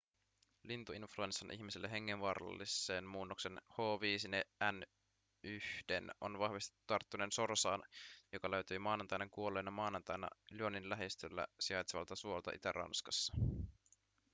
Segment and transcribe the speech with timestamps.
[0.63, 7.83] lintuinfluenssan ihmisille hengenvaarallisen muunnoksen h5n1:n on vahvistettu tarttuneen sorsaan
[8.31, 13.33] joka löytyi maanantaina kuolleena maanantaina lyonin lähistöllä sijaitsevalta suolta itä-ranskassa